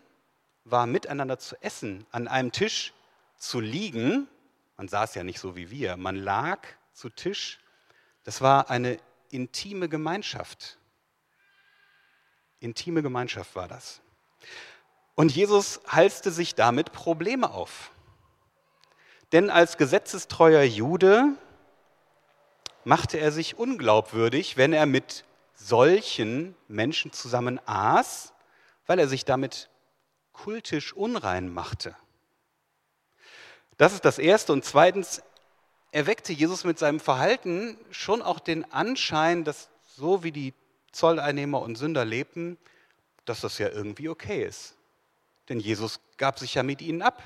war 0.63 0.85
miteinander 0.85 1.37
zu 1.37 1.61
essen, 1.61 2.05
an 2.11 2.29
einem 2.29 2.53
Tisch 2.53 2.93
zu 3.35 3.59
liegen. 3.59 4.29
Man 4.77 4.87
saß 4.87 5.15
ja 5.15 5.25
nicht 5.25 5.41
so 5.41 5.57
wie 5.57 5.69
wir, 5.69 5.97
man 5.97 6.15
lag 6.15 6.65
zu 6.93 7.09
Tisch. 7.09 7.59
Das 8.23 8.39
war 8.39 8.69
eine 8.69 8.99
intime 9.31 9.89
Gemeinschaft. 9.89 10.77
Intime 12.61 13.03
Gemeinschaft 13.03 13.53
war 13.57 13.67
das. 13.67 13.99
Und 15.15 15.35
Jesus 15.35 15.81
halste 15.85 16.31
sich 16.31 16.55
damit 16.55 16.93
Probleme 16.93 17.51
auf. 17.51 17.91
Denn 19.33 19.49
als 19.49 19.75
gesetzestreuer 19.75 20.63
Jude 20.63 21.33
machte 22.85 23.17
er 23.17 23.33
sich 23.33 23.57
unglaubwürdig, 23.59 24.55
wenn 24.55 24.71
er 24.71 24.85
mit 24.85 25.25
solchen 25.53 26.55
Menschen 26.69 27.11
zusammen 27.11 27.59
aß 27.65 28.31
weil 28.87 28.99
er 28.99 29.07
sich 29.07 29.25
damit 29.25 29.69
kultisch 30.33 30.93
unrein 30.93 31.53
machte. 31.53 31.95
Das 33.77 33.93
ist 33.93 34.05
das 34.05 34.17
Erste. 34.17 34.53
Und 34.53 34.65
zweitens, 34.65 35.21
erweckte 35.91 36.33
Jesus 36.33 36.63
mit 36.63 36.79
seinem 36.79 36.99
Verhalten 36.99 37.77
schon 37.91 38.21
auch 38.21 38.39
den 38.39 38.71
Anschein, 38.71 39.43
dass 39.43 39.69
so 39.83 40.23
wie 40.23 40.31
die 40.31 40.53
Zolleinnehmer 40.91 41.61
und 41.61 41.75
Sünder 41.75 42.05
lebten, 42.05 42.57
dass 43.25 43.41
das 43.41 43.57
ja 43.57 43.69
irgendwie 43.69 44.09
okay 44.09 44.43
ist. 44.43 44.75
Denn 45.49 45.59
Jesus 45.59 45.99
gab 46.17 46.39
sich 46.39 46.55
ja 46.55 46.63
mit 46.63 46.81
ihnen 46.81 47.01
ab. 47.01 47.23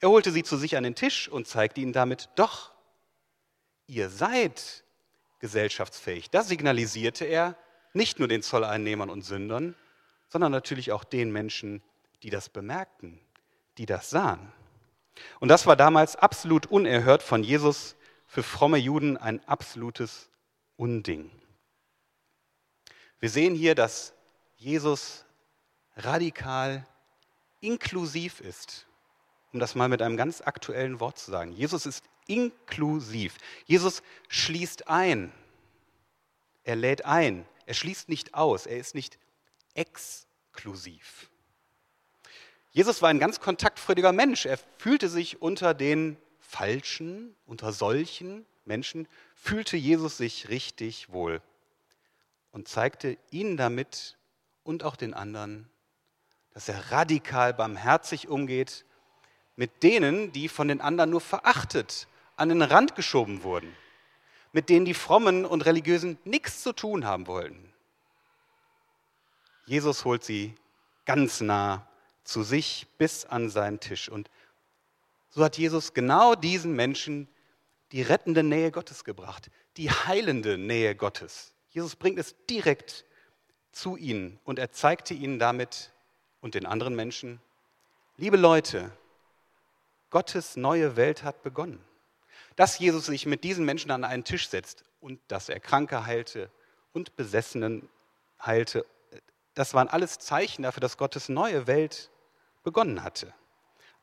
Er 0.00 0.10
holte 0.10 0.32
sie 0.32 0.42
zu 0.42 0.56
sich 0.56 0.76
an 0.76 0.84
den 0.84 0.94
Tisch 0.94 1.28
und 1.28 1.46
zeigte 1.48 1.80
ihnen 1.80 1.92
damit, 1.92 2.28
doch, 2.34 2.72
ihr 3.86 4.10
seid 4.10 4.84
gesellschaftsfähig. 5.40 6.30
Das 6.30 6.48
signalisierte 6.48 7.24
er 7.24 7.56
nicht 7.92 8.18
nur 8.18 8.28
den 8.28 8.42
Zolleinnehmern 8.42 9.10
und 9.10 9.22
Sündern, 9.22 9.74
sondern 10.34 10.50
natürlich 10.50 10.90
auch 10.90 11.04
den 11.04 11.30
Menschen, 11.30 11.80
die 12.24 12.30
das 12.30 12.48
bemerkten, 12.48 13.20
die 13.78 13.86
das 13.86 14.10
sahen. 14.10 14.52
Und 15.38 15.48
das 15.48 15.64
war 15.64 15.76
damals 15.76 16.16
absolut 16.16 16.66
unerhört 16.66 17.22
von 17.22 17.44
Jesus, 17.44 17.94
für 18.26 18.42
fromme 18.42 18.78
Juden 18.78 19.16
ein 19.16 19.46
absolutes 19.46 20.28
Unding. 20.76 21.30
Wir 23.20 23.30
sehen 23.30 23.54
hier, 23.54 23.76
dass 23.76 24.12
Jesus 24.56 25.24
radikal 25.94 26.84
inklusiv 27.60 28.40
ist, 28.40 28.88
um 29.52 29.60
das 29.60 29.76
mal 29.76 29.88
mit 29.88 30.02
einem 30.02 30.16
ganz 30.16 30.40
aktuellen 30.40 30.98
Wort 30.98 31.16
zu 31.16 31.30
sagen. 31.30 31.52
Jesus 31.52 31.86
ist 31.86 32.04
inklusiv. 32.26 33.36
Jesus 33.66 34.02
schließt 34.26 34.88
ein. 34.88 35.32
Er 36.64 36.74
lädt 36.74 37.04
ein. 37.04 37.46
Er 37.66 37.74
schließt 37.74 38.08
nicht 38.08 38.34
aus. 38.34 38.66
Er 38.66 38.78
ist 38.78 38.96
nicht 38.96 39.16
exklusiv. 40.54 41.28
Jesus 42.70 43.02
war 43.02 43.08
ein 43.08 43.18
ganz 43.18 43.40
kontaktfreudiger 43.40 44.12
Mensch. 44.12 44.46
Er 44.46 44.58
fühlte 44.78 45.08
sich 45.08 45.42
unter 45.42 45.74
den 45.74 46.16
Falschen, 46.40 47.34
unter 47.46 47.72
solchen 47.72 48.46
Menschen, 48.64 49.08
fühlte 49.34 49.76
Jesus 49.76 50.16
sich 50.16 50.48
richtig 50.48 51.12
wohl 51.12 51.40
und 52.52 52.68
zeigte 52.68 53.18
ihnen 53.30 53.56
damit 53.56 54.16
und 54.62 54.84
auch 54.84 54.96
den 54.96 55.12
anderen, 55.12 55.68
dass 56.52 56.68
er 56.68 56.92
radikal 56.92 57.52
barmherzig 57.52 58.28
umgeht 58.28 58.84
mit 59.56 59.82
denen, 59.82 60.32
die 60.32 60.48
von 60.48 60.68
den 60.68 60.80
anderen 60.80 61.10
nur 61.10 61.20
verachtet, 61.20 62.08
an 62.36 62.48
den 62.48 62.62
Rand 62.62 62.96
geschoben 62.96 63.42
wurden, 63.42 63.72
mit 64.52 64.68
denen 64.68 64.84
die 64.84 64.94
Frommen 64.94 65.44
und 65.44 65.62
Religiösen 65.66 66.18
nichts 66.24 66.62
zu 66.62 66.72
tun 66.72 67.04
haben 67.04 67.26
wollten. 67.26 67.73
Jesus 69.66 70.04
holt 70.04 70.24
sie 70.24 70.54
ganz 71.04 71.40
nah 71.40 71.86
zu 72.22 72.42
sich 72.42 72.86
bis 72.98 73.24
an 73.24 73.50
seinen 73.50 73.80
Tisch. 73.80 74.08
Und 74.08 74.30
so 75.30 75.44
hat 75.44 75.58
Jesus 75.58 75.94
genau 75.94 76.34
diesen 76.34 76.74
Menschen 76.74 77.28
die 77.92 78.02
rettende 78.02 78.42
Nähe 78.42 78.70
Gottes 78.70 79.04
gebracht, 79.04 79.50
die 79.76 79.90
heilende 79.90 80.58
Nähe 80.58 80.94
Gottes. 80.94 81.52
Jesus 81.70 81.96
bringt 81.96 82.18
es 82.18 82.34
direkt 82.46 83.04
zu 83.72 83.96
ihnen 83.96 84.38
und 84.44 84.58
er 84.58 84.72
zeigte 84.72 85.14
ihnen 85.14 85.38
damit 85.38 85.92
und 86.40 86.54
den 86.54 86.66
anderen 86.66 86.94
Menschen, 86.94 87.40
liebe 88.16 88.36
Leute, 88.36 88.90
Gottes 90.10 90.56
neue 90.56 90.96
Welt 90.96 91.24
hat 91.24 91.42
begonnen. 91.42 91.80
Dass 92.56 92.78
Jesus 92.78 93.06
sich 93.06 93.26
mit 93.26 93.42
diesen 93.42 93.64
Menschen 93.64 93.90
an 93.90 94.04
einen 94.04 94.22
Tisch 94.22 94.48
setzt 94.48 94.84
und 95.00 95.20
dass 95.26 95.48
er 95.48 95.58
Kranke 95.58 96.06
heilte 96.06 96.50
und 96.92 97.16
Besessenen 97.16 97.88
heilte, 98.40 98.86
das 99.54 99.74
waren 99.74 99.88
alles 99.88 100.18
Zeichen 100.18 100.62
dafür, 100.62 100.80
dass 100.80 100.96
Gottes 100.96 101.28
neue 101.28 101.66
Welt 101.66 102.10
begonnen 102.62 103.02
hatte. 103.02 103.32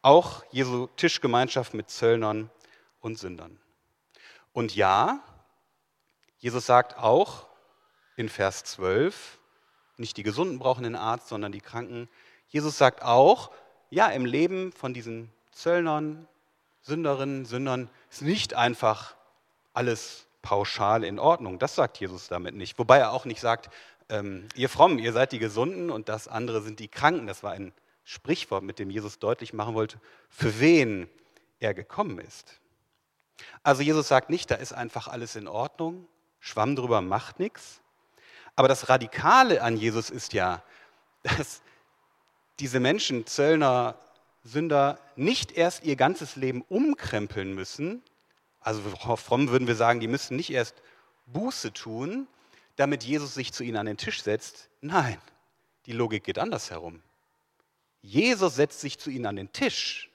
Auch 0.01 0.43
Jesu 0.51 0.87
Tischgemeinschaft 0.95 1.73
mit 1.73 1.89
Zöllnern 1.89 2.49
und 3.01 3.19
Sündern. 3.19 3.59
Und 4.53 4.75
ja, 4.75 5.19
Jesus 6.39 6.65
sagt 6.65 6.97
auch 6.97 7.47
in 8.15 8.29
Vers 8.29 8.63
12, 8.63 9.39
nicht 9.97 10.17
die 10.17 10.23
Gesunden 10.23 10.59
brauchen 10.59 10.83
den 10.83 10.95
Arzt, 10.95 11.27
sondern 11.27 11.51
die 11.51 11.61
Kranken. 11.61 12.09
Jesus 12.47 12.77
sagt 12.77 13.03
auch, 13.03 13.51
ja, 13.89 14.07
im 14.07 14.25
Leben 14.25 14.71
von 14.71 14.93
diesen 14.93 15.31
Zöllnern, 15.51 16.27
Sünderinnen, 16.81 17.45
Sündern 17.45 17.89
ist 18.09 18.21
nicht 18.21 18.55
einfach 18.55 19.15
alles 19.73 20.25
pauschal 20.41 21.03
in 21.03 21.19
Ordnung. 21.19 21.59
Das 21.59 21.75
sagt 21.75 21.99
Jesus 21.99 22.27
damit 22.27 22.55
nicht. 22.55 22.79
Wobei 22.79 22.97
er 22.97 23.11
auch 23.11 23.25
nicht 23.25 23.39
sagt, 23.39 23.69
ähm, 24.11 24.47
ihr 24.55 24.69
Frommen, 24.69 24.99
ihr 24.99 25.13
seid 25.13 25.31
die 25.31 25.39
Gesunden 25.39 25.89
und 25.89 26.09
das 26.09 26.27
andere 26.27 26.61
sind 26.61 26.79
die 26.79 26.87
Kranken. 26.87 27.25
Das 27.25 27.41
war 27.41 27.53
ein 27.53 27.73
Sprichwort, 28.03 28.63
mit 28.63 28.77
dem 28.77 28.89
Jesus 28.89 29.19
deutlich 29.19 29.53
machen 29.53 29.73
wollte, 29.73 29.99
für 30.29 30.59
wen 30.59 31.09
er 31.59 31.73
gekommen 31.73 32.19
ist. 32.19 32.59
Also 33.63 33.81
Jesus 33.81 34.07
sagt 34.07 34.29
nicht, 34.29 34.51
da 34.51 34.55
ist 34.55 34.73
einfach 34.73 35.07
alles 35.07 35.35
in 35.35 35.47
Ordnung, 35.47 36.07
Schwamm 36.39 36.75
drüber 36.75 37.01
macht 37.01 37.39
nichts. 37.39 37.81
Aber 38.55 38.67
das 38.67 38.89
Radikale 38.89 39.61
an 39.61 39.77
Jesus 39.77 40.09
ist 40.09 40.33
ja, 40.33 40.63
dass 41.23 41.61
diese 42.59 42.79
Menschen, 42.79 43.25
Zöllner, 43.25 43.95
Sünder, 44.43 44.99
nicht 45.15 45.51
erst 45.53 45.83
ihr 45.83 45.95
ganzes 45.95 46.35
Leben 46.35 46.61
umkrempeln 46.63 47.53
müssen. 47.53 48.03
Also 48.59 48.81
fromm 49.15 49.49
würden 49.49 49.67
wir 49.67 49.75
sagen, 49.75 49.99
die 49.99 50.07
müssen 50.07 50.35
nicht 50.35 50.51
erst 50.51 50.81
Buße 51.27 51.73
tun, 51.73 52.27
damit 52.75 53.03
Jesus 53.03 53.33
sich 53.33 53.53
zu 53.53 53.63
ihnen 53.63 53.77
an 53.77 53.85
den 53.85 53.97
Tisch 53.97 54.21
setzt. 54.21 54.69
Nein, 54.81 55.19
die 55.85 55.91
Logik 55.91 56.23
geht 56.23 56.39
anders 56.39 56.71
herum. 56.71 57.01
Jesus 58.01 58.55
setzt 58.55 58.81
sich 58.81 58.97
zu 58.97 59.09
ihnen 59.09 59.25
an 59.25 59.35
den 59.35 59.51
Tisch. 59.51 60.09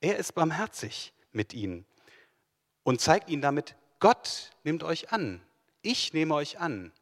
Er 0.00 0.18
ist 0.18 0.34
barmherzig 0.34 1.12
mit 1.32 1.54
ihnen 1.54 1.86
und 2.82 3.00
zeigt 3.00 3.30
ihnen 3.30 3.42
damit, 3.42 3.74
Gott 3.98 4.50
nimmt 4.62 4.82
euch 4.82 5.12
an. 5.12 5.40
Ich 5.82 6.12
nehme 6.12 6.34
euch 6.34 6.58
an 6.58 6.92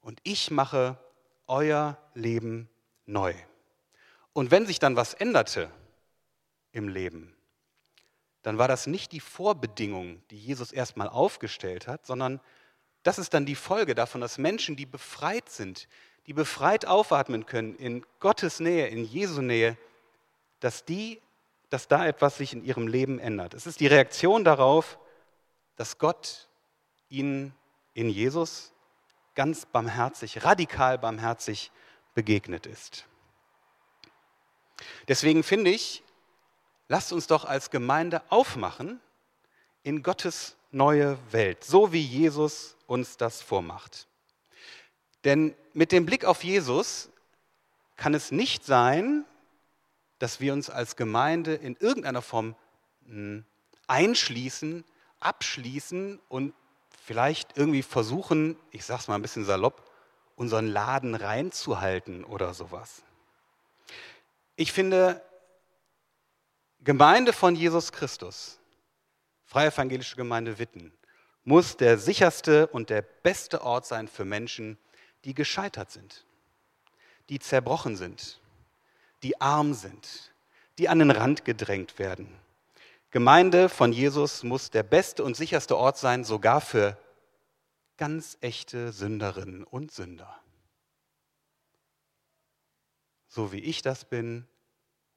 und 0.00 0.20
ich 0.22 0.50
mache 0.50 0.98
euer 1.46 1.98
Leben 2.14 2.68
neu. 3.04 3.34
Und 4.32 4.50
wenn 4.50 4.66
sich 4.66 4.78
dann 4.78 4.96
was 4.96 5.14
änderte 5.14 5.70
im 6.72 6.88
Leben, 6.88 7.34
dann 8.42 8.58
war 8.58 8.68
das 8.68 8.86
nicht 8.86 9.12
die 9.12 9.20
Vorbedingung, 9.20 10.22
die 10.30 10.38
Jesus 10.38 10.72
erstmal 10.72 11.08
aufgestellt 11.08 11.88
hat, 11.88 12.06
sondern 12.06 12.40
das 13.06 13.20
ist 13.20 13.34
dann 13.34 13.46
die 13.46 13.54
Folge 13.54 13.94
davon, 13.94 14.20
dass 14.20 14.36
Menschen, 14.36 14.74
die 14.74 14.84
befreit 14.84 15.48
sind, 15.48 15.86
die 16.26 16.32
befreit 16.32 16.86
aufatmen 16.86 17.46
können 17.46 17.76
in 17.76 18.04
Gottes 18.18 18.58
Nähe, 18.58 18.88
in 18.88 19.04
Jesu 19.04 19.42
Nähe, 19.42 19.78
dass 20.58 20.84
die, 20.84 21.22
dass 21.70 21.86
da 21.86 22.04
etwas 22.04 22.36
sich 22.36 22.52
in 22.52 22.64
ihrem 22.64 22.88
Leben 22.88 23.20
ändert. 23.20 23.54
Es 23.54 23.64
ist 23.64 23.78
die 23.78 23.86
Reaktion 23.86 24.42
darauf, 24.42 24.98
dass 25.76 25.98
Gott 25.98 26.48
ihnen 27.08 27.54
in 27.94 28.10
Jesus 28.10 28.72
ganz 29.36 29.66
barmherzig, 29.66 30.42
radikal 30.42 30.98
barmherzig 30.98 31.70
begegnet 32.14 32.66
ist. 32.66 33.04
Deswegen 35.06 35.44
finde 35.44 35.70
ich, 35.70 36.02
lasst 36.88 37.12
uns 37.12 37.28
doch 37.28 37.44
als 37.44 37.70
Gemeinde 37.70 38.20
aufmachen 38.30 39.00
in 39.84 40.02
Gottes 40.02 40.56
neue 40.76 41.18
Welt, 41.32 41.64
so 41.64 41.92
wie 41.92 42.02
Jesus 42.02 42.76
uns 42.86 43.16
das 43.16 43.42
vormacht. 43.42 44.06
Denn 45.24 45.54
mit 45.72 45.90
dem 45.90 46.06
Blick 46.06 46.24
auf 46.24 46.44
Jesus 46.44 47.08
kann 47.96 48.14
es 48.14 48.30
nicht 48.30 48.64
sein, 48.64 49.24
dass 50.18 50.40
wir 50.40 50.52
uns 50.52 50.70
als 50.70 50.96
Gemeinde 50.96 51.54
in 51.54 51.76
irgendeiner 51.76 52.22
Form 52.22 52.54
hm, 53.06 53.44
einschließen, 53.86 54.84
abschließen 55.20 56.20
und 56.28 56.54
vielleicht 57.04 57.56
irgendwie 57.56 57.82
versuchen, 57.82 58.56
ich 58.70 58.84
sage 58.84 59.00
es 59.00 59.08
mal 59.08 59.14
ein 59.14 59.22
bisschen 59.22 59.44
salopp, 59.44 59.82
unseren 60.36 60.66
Laden 60.66 61.14
reinzuhalten 61.14 62.24
oder 62.24 62.52
sowas. 62.52 63.02
Ich 64.56 64.72
finde, 64.72 65.22
Gemeinde 66.80 67.32
von 67.32 67.56
Jesus 67.56 67.92
Christus, 67.92 68.58
Freie 69.46 69.68
Evangelische 69.68 70.16
Gemeinde 70.16 70.58
Witten, 70.58 70.92
muss 71.44 71.76
der 71.76 71.98
sicherste 71.98 72.66
und 72.66 72.90
der 72.90 73.02
beste 73.02 73.62
Ort 73.62 73.86
sein 73.86 74.08
für 74.08 74.24
Menschen, 74.24 74.76
die 75.24 75.34
gescheitert 75.34 75.92
sind, 75.92 76.26
die 77.28 77.38
zerbrochen 77.38 77.96
sind, 77.96 78.40
die 79.22 79.40
arm 79.40 79.72
sind, 79.72 80.32
die 80.78 80.88
an 80.88 80.98
den 80.98 81.12
Rand 81.12 81.44
gedrängt 81.44 82.00
werden. 82.00 82.28
Gemeinde 83.12 83.68
von 83.68 83.92
Jesus 83.92 84.42
muss 84.42 84.72
der 84.72 84.82
beste 84.82 85.22
und 85.22 85.36
sicherste 85.36 85.76
Ort 85.76 85.96
sein, 85.96 86.24
sogar 86.24 86.60
für 86.60 86.98
ganz 87.96 88.36
echte 88.40 88.90
Sünderinnen 88.92 89.62
und 89.62 89.92
Sünder. 89.92 90.40
So 93.28 93.52
wie 93.52 93.60
ich 93.60 93.80
das 93.80 94.04
bin, 94.04 94.46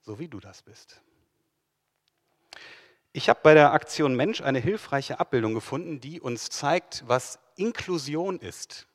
so 0.02 0.20
wie 0.20 0.28
du 0.28 0.40
das 0.40 0.62
bist. 0.62 1.02
Ich 3.12 3.28
habe 3.28 3.40
bei 3.42 3.56
der 3.56 3.74
Aktion 3.74 4.16
Mensch 4.16 4.42
eine 4.42 4.60
hilfreiche 4.60 5.20
Abbildung 5.20 5.56
gefunden, 5.56 6.00
die 6.00 6.22
uns 6.22 6.50
zeigt, 6.50 7.04
was 7.08 7.40
Inklusion 7.56 8.40
ist. 8.40 8.86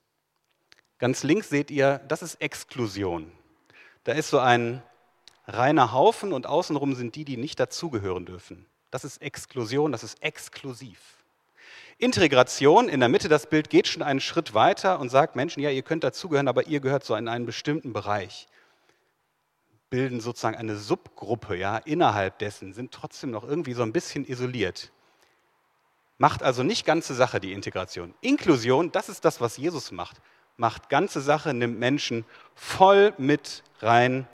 Ganz 0.98 1.24
links 1.24 1.48
seht 1.48 1.70
ihr, 1.70 1.98
das 2.06 2.22
ist 2.22 2.40
Exklusion. 2.40 3.32
Da 4.04 4.12
ist 4.12 4.30
so 4.30 4.38
ein 4.38 4.82
reiner 5.46 5.92
Haufen 5.92 6.32
und 6.32 6.46
außenrum 6.46 6.94
sind 6.94 7.16
die, 7.16 7.24
die 7.24 7.36
nicht 7.36 7.58
dazugehören 7.58 8.24
dürfen. 8.24 8.66
Das 8.92 9.04
ist 9.04 9.20
Exklusion, 9.20 9.90
das 9.90 10.04
ist 10.04 10.22
exklusiv. 10.22 11.00
Integration 11.98 12.88
in 12.88 13.00
der 13.00 13.08
Mitte, 13.08 13.28
das 13.28 13.48
Bild 13.48 13.68
geht 13.68 13.88
schon 13.88 14.02
einen 14.02 14.20
Schritt 14.20 14.54
weiter 14.54 15.00
und 15.00 15.08
sagt 15.08 15.34
Menschen, 15.34 15.60
ja, 15.60 15.70
ihr 15.70 15.82
könnt 15.82 16.04
dazugehören, 16.04 16.48
aber 16.48 16.68
ihr 16.68 16.78
gehört 16.78 17.04
so 17.04 17.16
in 17.16 17.26
einen 17.26 17.46
bestimmten 17.46 17.92
Bereich. 17.92 18.46
Bilden 19.94 20.20
sozusagen 20.20 20.56
eine 20.56 20.74
Subgruppe, 20.74 21.54
ja, 21.54 21.76
innerhalb 21.76 22.40
dessen, 22.40 22.72
sind 22.72 22.90
trotzdem 22.90 23.30
noch 23.30 23.44
irgendwie 23.44 23.74
so 23.74 23.84
ein 23.84 23.92
bisschen 23.92 24.28
isoliert. 24.28 24.90
Macht 26.18 26.42
also 26.42 26.64
nicht 26.64 26.84
ganze 26.84 27.14
Sache 27.14 27.38
die 27.38 27.52
Integration. 27.52 28.12
Inklusion, 28.20 28.90
das 28.90 29.08
ist 29.08 29.24
das, 29.24 29.40
was 29.40 29.56
Jesus 29.56 29.92
macht. 29.92 30.16
Macht 30.56 30.88
ganze 30.88 31.20
Sache, 31.20 31.54
nimmt 31.54 31.78
Menschen 31.78 32.24
voll 32.56 33.14
mit 33.18 33.62
rein 33.78 34.26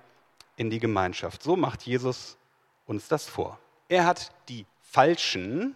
in 0.56 0.70
die 0.70 0.78
Gemeinschaft. 0.78 1.42
So 1.42 1.56
macht 1.56 1.82
Jesus 1.82 2.38
uns 2.86 3.08
das 3.08 3.26
vor. 3.26 3.58
Er 3.90 4.06
hat 4.06 4.32
die 4.48 4.64
Falschen, 4.80 5.74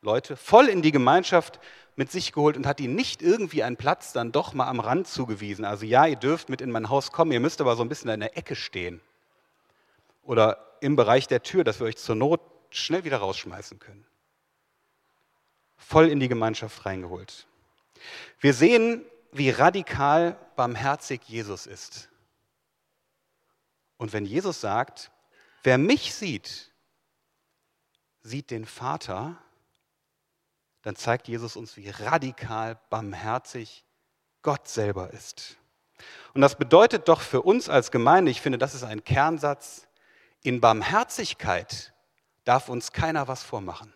Leute 0.00 0.38
voll 0.38 0.68
in 0.68 0.80
die 0.80 0.92
Gemeinschaft 0.92 1.60
mit 1.94 2.10
sich 2.10 2.32
geholt 2.32 2.56
und 2.56 2.66
hat 2.66 2.80
ihnen 2.80 2.94
nicht 2.94 3.20
irgendwie 3.20 3.62
einen 3.62 3.76
Platz 3.76 4.14
dann 4.14 4.32
doch 4.32 4.54
mal 4.54 4.68
am 4.68 4.80
Rand 4.80 5.06
zugewiesen. 5.08 5.66
Also 5.66 5.84
ja, 5.84 6.06
ihr 6.06 6.16
dürft 6.16 6.48
mit 6.48 6.62
in 6.62 6.70
mein 6.70 6.88
Haus 6.88 7.12
kommen, 7.12 7.32
ihr 7.32 7.40
müsst 7.40 7.60
aber 7.60 7.76
so 7.76 7.82
ein 7.82 7.90
bisschen 7.90 8.08
in 8.08 8.20
der 8.20 8.38
Ecke 8.38 8.56
stehen. 8.56 9.02
Oder 10.26 10.76
im 10.80 10.96
Bereich 10.96 11.26
der 11.26 11.42
Tür, 11.42 11.64
dass 11.64 11.80
wir 11.80 11.86
euch 11.86 11.96
zur 11.96 12.16
Not 12.16 12.40
schnell 12.70 13.04
wieder 13.04 13.18
rausschmeißen 13.18 13.78
können. 13.78 14.06
Voll 15.76 16.08
in 16.08 16.20
die 16.20 16.28
Gemeinschaft 16.28 16.84
reingeholt. 16.84 17.46
Wir 18.40 18.52
sehen, 18.52 19.04
wie 19.32 19.50
radikal 19.50 20.38
barmherzig 20.56 21.22
Jesus 21.26 21.66
ist. 21.66 22.08
Und 23.98 24.12
wenn 24.12 24.26
Jesus 24.26 24.60
sagt, 24.60 25.10
wer 25.62 25.78
mich 25.78 26.14
sieht, 26.14 26.72
sieht 28.22 28.50
den 28.50 28.66
Vater, 28.66 29.38
dann 30.82 30.96
zeigt 30.96 31.28
Jesus 31.28 31.56
uns, 31.56 31.76
wie 31.76 31.88
radikal 31.88 32.78
barmherzig 32.90 33.84
Gott 34.42 34.68
selber 34.68 35.12
ist. 35.12 35.56
Und 36.34 36.40
das 36.40 36.56
bedeutet 36.56 37.08
doch 37.08 37.20
für 37.20 37.42
uns 37.42 37.68
als 37.68 37.90
Gemeinde, 37.90 38.30
ich 38.30 38.40
finde, 38.40 38.58
das 38.58 38.74
ist 38.74 38.82
ein 38.82 39.02
Kernsatz, 39.02 39.86
in 40.46 40.60
Barmherzigkeit 40.60 41.92
darf 42.44 42.68
uns 42.68 42.92
keiner 42.92 43.26
was 43.26 43.42
vormachen. 43.42 43.92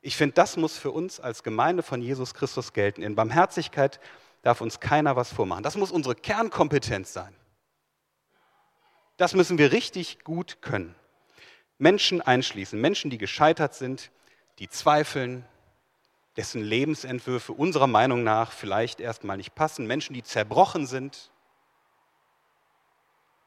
Ich 0.00 0.16
finde, 0.16 0.34
das 0.34 0.56
muss 0.56 0.78
für 0.78 0.90
uns 0.90 1.20
als 1.20 1.42
Gemeinde 1.42 1.82
von 1.82 2.00
Jesus 2.00 2.32
Christus 2.32 2.72
gelten. 2.72 3.02
In 3.02 3.14
Barmherzigkeit 3.14 4.00
darf 4.40 4.62
uns 4.62 4.80
keiner 4.80 5.14
was 5.14 5.30
vormachen. 5.30 5.62
Das 5.62 5.76
muss 5.76 5.92
unsere 5.92 6.14
Kernkompetenz 6.14 7.12
sein. 7.12 7.36
Das 9.18 9.34
müssen 9.34 9.58
wir 9.58 9.72
richtig 9.72 10.24
gut 10.24 10.62
können. 10.62 10.94
Menschen 11.76 12.22
einschließen, 12.22 12.80
Menschen, 12.80 13.10
die 13.10 13.18
gescheitert 13.18 13.74
sind, 13.74 14.10
die 14.58 14.70
zweifeln, 14.70 15.44
dessen 16.36 16.62
Lebensentwürfe 16.62 17.52
unserer 17.52 17.86
Meinung 17.86 18.24
nach 18.24 18.52
vielleicht 18.52 19.00
erstmal 19.00 19.36
nicht 19.36 19.54
passen, 19.54 19.86
Menschen, 19.86 20.14
die 20.14 20.22
zerbrochen 20.22 20.86
sind, 20.86 21.30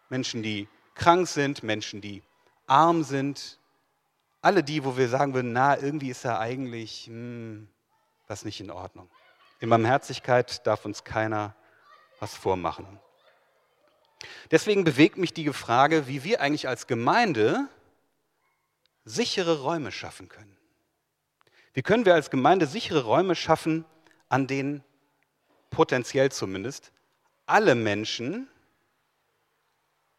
Menschen, 0.10 0.44
die 0.44 0.68
krank 0.96 1.28
sind, 1.28 1.64
Menschen, 1.64 2.02
die 2.02 2.24
arm 2.68 3.04
sind, 3.04 3.60
alle 4.42 4.64
die, 4.64 4.84
wo 4.84 4.98
wir 4.98 5.10
sagen 5.10 5.34
würden, 5.34 5.54
na, 5.54 5.78
irgendwie 5.78 6.10
ist 6.10 6.26
da 6.26 6.40
eigentlich 6.40 7.08
hm, 7.08 7.68
was 8.28 8.46
nicht 8.46 8.60
in 8.60 8.72
Ordnung. 8.72 9.10
In 9.60 9.70
Barmherzigkeit 9.70 10.66
darf 10.66 10.86
uns 10.86 11.04
keiner 11.04 11.56
was 12.20 12.36
vormachen. 12.36 13.00
Deswegen 14.52 14.84
bewegt 14.84 15.18
mich 15.18 15.34
die 15.34 15.52
Frage, 15.52 16.08
wie 16.08 16.24
wir 16.24 16.42
eigentlich 16.42 16.68
als 16.68 16.88
Gemeinde 16.88 17.68
sichere 19.04 19.62
Räume 19.62 19.92
schaffen 19.92 20.30
können. 20.30 20.56
Wie 21.74 21.82
können 21.82 22.06
wir 22.06 22.14
als 22.14 22.30
Gemeinde 22.30 22.66
sichere 22.68 23.04
Räume 23.04 23.36
schaffen, 23.36 23.86
an 24.30 24.48
denen 24.48 24.84
potenziell 25.70 26.32
zumindest 26.32 26.92
alle 27.46 27.76
Menschen, 27.76 28.48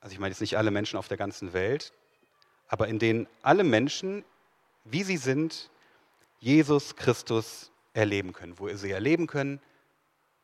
also 0.01 0.13
ich 0.13 0.19
meine 0.19 0.33
jetzt 0.33 0.41
nicht 0.41 0.57
alle 0.57 0.71
Menschen 0.71 0.99
auf 0.99 1.09
der 1.09 1.17
ganzen 1.17 1.53
Welt, 1.53 1.93
aber 2.69 2.89
in 2.89 2.99
denen 2.99 3.27
alle 3.43 3.65
Menschen, 3.65 4.25
wie 4.85 5.03
sie 5.03 5.17
sind, 5.17 5.71
Jesus 6.39 6.97
Christus 6.97 7.71
erleben 7.93 8.33
können, 8.33 8.59
wo 8.59 8.69
sie 8.75 8.91
erleben 8.91 9.27
können, 9.27 9.61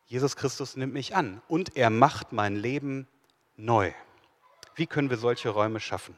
Jesus 0.06 0.36
Christus 0.36 0.76
nimmt 0.76 0.92
mich 0.92 1.14
an 1.14 1.40
und 1.48 1.76
er 1.76 1.90
macht 1.90 2.32
mein 2.32 2.56
Leben 2.56 3.08
neu. 3.56 3.92
Wie 4.74 4.86
können 4.86 5.10
wir 5.10 5.16
solche 5.16 5.50
Räume 5.50 5.80
schaffen? 5.80 6.16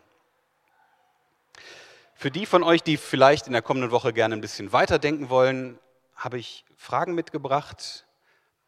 Für 2.14 2.30
die 2.30 2.46
von 2.46 2.62
euch, 2.62 2.82
die 2.82 2.96
vielleicht 2.96 3.46
in 3.46 3.52
der 3.52 3.62
kommenden 3.62 3.90
Woche 3.90 4.12
gerne 4.12 4.34
ein 4.34 4.40
bisschen 4.40 4.72
weiterdenken 4.72 5.28
wollen, 5.28 5.78
habe 6.14 6.38
ich 6.38 6.64
Fragen 6.76 7.14
mitgebracht. 7.14 8.03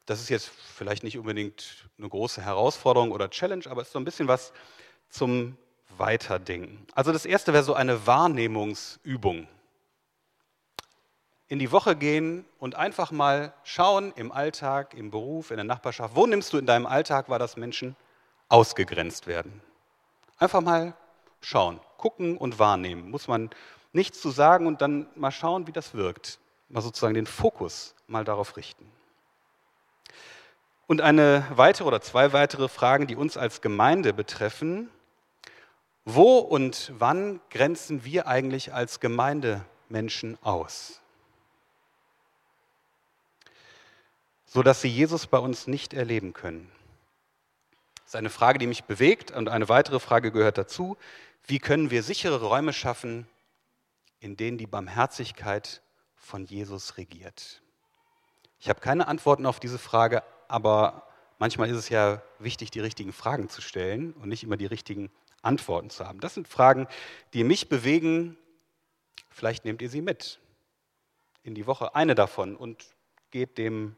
Das 0.07 0.21
ist 0.21 0.29
jetzt 0.29 0.49
vielleicht 0.49 1.03
nicht 1.03 1.19
unbedingt 1.19 1.88
eine 1.99 2.09
große 2.09 2.40
Herausforderung 2.40 3.11
oder 3.11 3.29
Challenge, 3.29 3.64
aber 3.69 3.83
es 3.83 3.88
ist 3.88 3.92
so 3.92 3.99
ein 3.99 4.05
bisschen 4.05 4.29
was 4.29 4.53
zum 5.11 5.57
Weiterdenken. 5.99 6.87
Also 6.95 7.12
das 7.12 7.27
erste 7.27 7.53
wäre 7.53 7.64
so 7.64 7.75
eine 7.75 8.07
Wahrnehmungsübung. 8.07 9.49
In 11.49 11.59
die 11.59 11.71
Woche 11.73 11.97
gehen 11.97 12.45
und 12.59 12.75
einfach 12.75 13.11
mal 13.11 13.53
schauen 13.62 14.12
im 14.16 14.33
Alltag, 14.33 14.95
im 14.95 15.11
Beruf, 15.11 15.51
in 15.51 15.57
der 15.57 15.64
Nachbarschaft, 15.64 16.14
wo 16.14 16.27
nimmst 16.27 16.53
du 16.53 16.59
in 16.59 16.66
deinem 16.66 16.87
Alltag 16.87 17.29
wahr, 17.29 17.38
dass 17.38 17.57
Menschen 17.57 17.97
ausgegrenzt 18.49 19.27
werden? 19.27 19.61
Einfach 20.38 20.61
mal 20.61 20.95
schauen, 21.40 21.81
gucken 21.97 22.37
und 22.37 22.59
wahrnehmen. 22.59 23.11
Muss 23.11 23.29
man 23.29 23.51
nichts 23.92 24.21
zu 24.21 24.31
sagen 24.31 24.66
und 24.66 24.83
dann 24.83 25.09
mal 25.14 25.31
schauen, 25.31 25.66
wie 25.66 25.73
das 25.73 25.95
wirkt. 25.95 26.38
Mal 26.69 26.83
sozusagen 26.83 27.14
den 27.14 27.27
Fokus 27.27 27.95
mal 28.09 28.25
darauf 28.25 28.57
richten. 28.57 28.90
Und 30.87 31.01
eine 31.01 31.44
weitere 31.51 31.88
oder 31.88 32.01
zwei 32.01 32.33
weitere 32.33 32.68
Fragen, 32.68 33.07
die 33.07 33.16
uns 33.16 33.37
als 33.37 33.61
Gemeinde 33.61 34.12
betreffen. 34.12 34.88
Wo 36.05 36.38
und 36.38 36.92
wann 36.96 37.40
grenzen 37.51 38.05
wir 38.05 38.29
eigentlich 38.29 38.72
als 38.72 39.01
Gemeindemenschen 39.01 40.38
aus? 40.42 41.01
Sodass 44.44 44.81
sie 44.81 44.88
Jesus 44.88 45.27
bei 45.27 45.38
uns 45.38 45.66
nicht 45.66 45.92
erleben 45.92 46.33
können. 46.33 46.70
Das 47.96 48.11
ist 48.11 48.16
eine 48.16 48.31
Frage, 48.31 48.61
die 48.61 48.68
mich 48.68 48.85
bewegt 48.85 49.33
und 49.33 49.49
eine 49.49 49.68
weitere 49.68 49.99
Frage 49.99 50.31
gehört 50.31 50.59
dazu. 50.59 50.96
Wie 51.44 51.59
können 51.59 51.90
wir 51.90 52.05
sichere 52.05 52.40
Räume 52.40 52.72
schaffen, 52.72 53.27
in 54.20 54.37
denen 54.37 54.59
die 54.59 54.68
Barmherzigkeit 54.68 55.83
von 56.14 56.44
Jesus 56.44 56.96
regiert? 56.96 57.61
Ich 58.61 58.68
habe 58.68 58.79
keine 58.79 59.09
Antworten 59.09 59.44
auf 59.44 59.59
diese 59.59 59.79
Frage, 59.79 60.22
aber 60.48 61.06
manchmal 61.38 61.68
ist 61.68 61.76
es 61.76 61.88
ja 61.88 62.22
wichtig, 62.38 62.70
die 62.70 62.80
richtigen 62.80 63.12
Fragen 63.12 63.48
zu 63.48 63.61
stellen 63.61 64.12
und 64.14 64.28
nicht 64.28 64.42
immer 64.42 64.56
die 64.56 64.66
richtigen 64.66 65.11
Antworten 65.42 65.90
zu 65.90 66.06
haben. 66.06 66.20
Das 66.20 66.35
sind 66.35 66.48
Fragen, 66.48 66.88
die 67.32 67.44
mich 67.44 67.68
bewegen. 67.68 68.37
Vielleicht 69.30 69.64
nehmt 69.64 69.82
ihr 69.82 69.90
sie 69.90 70.02
mit 70.02 70.40
in 71.42 71.54
die 71.54 71.66
Woche, 71.66 71.94
eine 71.94 72.14
davon, 72.14 72.56
und 72.56 72.85
geht 73.30 73.56
dem 73.56 73.96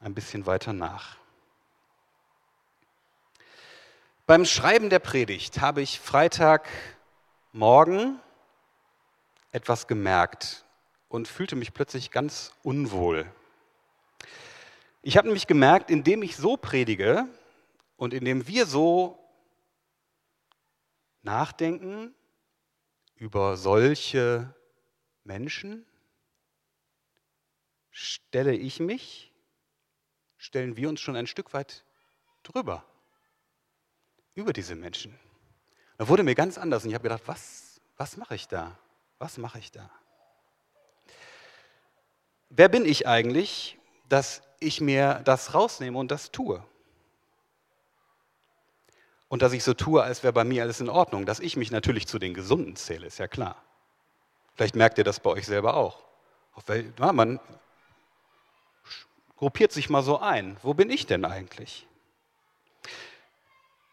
ein 0.00 0.14
bisschen 0.14 0.46
weiter 0.46 0.72
nach. 0.72 1.16
Beim 4.26 4.44
Schreiben 4.44 4.90
der 4.90 4.98
Predigt 4.98 5.60
habe 5.60 5.82
ich 5.82 6.00
Freitagmorgen 6.00 8.18
etwas 9.52 9.86
gemerkt 9.86 10.64
und 11.08 11.28
fühlte 11.28 11.54
mich 11.54 11.72
plötzlich 11.72 12.10
ganz 12.10 12.52
unwohl. 12.62 13.30
Ich 15.06 15.16
habe 15.16 15.28
nämlich 15.28 15.46
gemerkt, 15.46 15.88
indem 15.88 16.24
ich 16.24 16.36
so 16.36 16.56
predige 16.56 17.28
und 17.96 18.12
indem 18.12 18.48
wir 18.48 18.66
so 18.66 19.24
nachdenken 21.22 22.12
über 23.14 23.56
solche 23.56 24.52
Menschen, 25.22 25.86
stelle 27.92 28.56
ich 28.56 28.80
mich, 28.80 29.32
stellen 30.38 30.76
wir 30.76 30.88
uns 30.88 30.98
schon 30.98 31.14
ein 31.14 31.28
Stück 31.28 31.54
weit 31.54 31.84
drüber 32.42 32.84
über 34.34 34.52
diese 34.52 34.74
Menschen. 34.74 35.16
Da 35.98 36.08
wurde 36.08 36.24
mir 36.24 36.34
ganz 36.34 36.58
anders 36.58 36.82
und 36.82 36.88
ich 36.90 36.94
habe 36.96 37.04
gedacht, 37.04 37.22
was, 37.26 37.80
was 37.96 38.16
mache 38.16 38.34
ich 38.34 38.48
da? 38.48 38.76
Was 39.20 39.38
mache 39.38 39.60
ich 39.60 39.70
da? 39.70 39.88
Wer 42.48 42.68
bin 42.68 42.84
ich 42.84 43.06
eigentlich, 43.06 43.78
dass 44.08 44.42
ich 44.60 44.80
mir 44.80 45.20
das 45.24 45.54
rausnehme 45.54 45.98
und 45.98 46.10
das 46.10 46.30
tue? 46.30 46.62
Und 49.28 49.42
dass 49.42 49.52
ich 49.52 49.64
so 49.64 49.74
tue, 49.74 50.02
als 50.02 50.22
wäre 50.22 50.32
bei 50.32 50.44
mir 50.44 50.62
alles 50.62 50.80
in 50.80 50.88
Ordnung. 50.88 51.26
Dass 51.26 51.40
ich 51.40 51.56
mich 51.56 51.70
natürlich 51.70 52.06
zu 52.06 52.18
den 52.18 52.32
Gesunden 52.32 52.76
zähle, 52.76 53.06
ist 53.06 53.18
ja 53.18 53.26
klar. 53.26 53.56
Vielleicht 54.54 54.76
merkt 54.76 54.98
ihr 54.98 55.04
das 55.04 55.20
bei 55.20 55.30
euch 55.30 55.46
selber 55.46 55.74
auch. 55.74 56.04
Man 56.98 57.40
gruppiert 59.36 59.72
sich 59.72 59.90
mal 59.90 60.02
so 60.02 60.18
ein. 60.18 60.56
Wo 60.62 60.74
bin 60.74 60.90
ich 60.90 61.06
denn 61.06 61.24
eigentlich? 61.24 61.86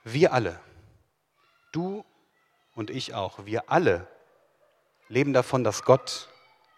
Wir 0.04 0.34
alle, 0.34 0.60
du 1.72 2.06
und 2.76 2.90
ich 2.90 3.14
auch, 3.14 3.46
wir 3.46 3.72
alle 3.72 4.08
leben 5.08 5.34
davon, 5.34 5.64
dass 5.64 5.84
Gott 5.84 6.30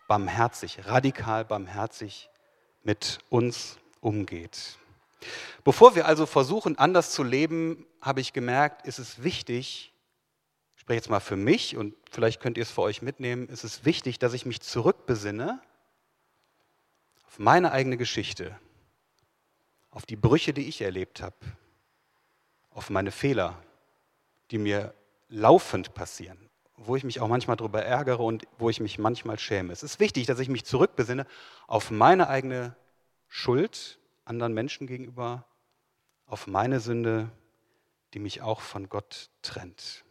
barmherzig, 0.08 0.86
radikal 0.86 1.44
barmherzig 1.44 2.30
mit 2.86 3.20
uns 3.30 3.78
umgeht. 4.00 4.78
Bevor 5.64 5.96
wir 5.96 6.06
also 6.06 6.26
versuchen, 6.26 6.78
anders 6.78 7.12
zu 7.12 7.24
leben, 7.24 7.86
habe 8.00 8.22
ich 8.22 8.32
gemerkt, 8.32 8.86
ist 8.86 9.00
es 9.00 9.24
wichtig, 9.24 9.92
ich 10.76 10.82
spreche 10.82 10.98
jetzt 10.98 11.10
mal 11.10 11.20
für 11.20 11.36
mich 11.36 11.76
und 11.76 11.96
vielleicht 12.12 12.40
könnt 12.40 12.58
ihr 12.58 12.64
es 12.64 12.72
für 12.72 12.84
euch 12.84 13.02
mitnehmen, 13.02 13.50
ist 13.50 13.64
es 13.64 13.84
wichtig, 13.84 14.20
dass 14.20 14.34
ich 14.34 14.46
mich 14.46 14.62
zurückbesinne 14.62 15.60
auf 17.26 17.40
meine 17.40 17.72
eigene 17.72 17.98
Geschichte, 17.98 18.58
auf 19.90 20.06
die 20.06 20.16
Brüche, 20.16 20.54
die 20.54 20.68
ich 20.68 20.82
erlebt 20.82 21.22
habe, 21.24 21.36
auf 22.70 22.92
meine 22.92 23.12
Fehler, 23.12 23.60
die 24.52 24.60
mir 24.60 24.94
laufend 25.30 25.96
passieren, 25.96 26.45
wo 26.78 26.96
ich 26.96 27.04
mich 27.04 27.20
auch 27.22 27.28
manchmal 27.28 27.58
darüber 27.58 27.84
ärgere 27.84 28.24
und 28.24 28.48
wo 28.58 28.70
ich 28.70 28.80
mich 28.80 29.00
manchmal 29.00 29.40
schäme. 29.40 29.72
Es 29.72 29.84
ist 29.84 30.00
wichtig, 30.00 30.26
dass 30.26 30.40
ich 30.40 30.50
mich 30.50 30.66
zurückbesinne 30.66 31.26
auf 31.68 31.92
meine 31.92 32.28
eigene 32.28 32.76
Schuld 33.28 34.00
anderen 34.26 34.54
Menschen 34.54 34.88
gegenüber, 34.88 35.46
auf 36.26 36.48
meine 36.48 36.80
Sünde, 36.80 37.30
die 38.14 38.20
mich 38.20 38.42
auch 38.42 38.62
von 38.62 38.90
Gott 38.90 39.30
trennt. 39.42 40.04